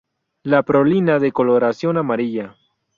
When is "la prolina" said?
0.41-1.19